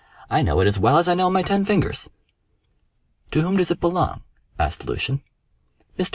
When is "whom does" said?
3.43-3.69